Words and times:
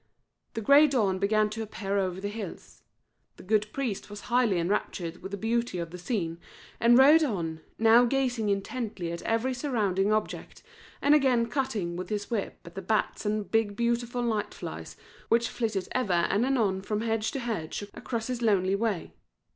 The 0.55 0.61
grey 0.61 0.87
dawn 0.87 1.19
began 1.19 1.47
to 1.51 1.61
appear 1.61 1.99
over 1.99 2.19
the 2.19 2.27
hills. 2.27 2.81
The 3.37 3.43
good 3.43 3.71
priest 3.71 4.09
was 4.09 4.21
highly 4.21 4.57
enraptured 4.57 5.21
with 5.21 5.29
the 5.31 5.37
beauty 5.37 5.77
of 5.77 5.91
the 5.91 5.99
scene, 5.99 6.39
and 6.79 6.97
rode 6.97 7.23
on, 7.23 7.61
now 7.77 8.05
gazing 8.05 8.49
intently 8.49 9.11
at 9.11 9.21
every 9.21 9.53
surrounding 9.53 10.11
object, 10.11 10.63
and 11.03 11.13
again 11.13 11.45
cutting 11.45 11.97
with 11.97 12.09
his 12.09 12.31
whip 12.31 12.59
at 12.65 12.73
the 12.73 12.81
bats 12.81 13.27
and 13.27 13.51
big 13.51 13.75
beautiful 13.75 14.23
night 14.23 14.55
flies 14.55 14.95
which 15.29 15.47
flitted 15.49 15.87
ever 15.91 16.13
and 16.13 16.47
anon 16.47 16.81
from 16.81 17.01
hedge 17.01 17.29
to 17.33 17.39
hedge 17.39 17.85
across 17.93 18.25
his 18.25 18.41
lonely 18.41 18.73
way. 18.73 19.13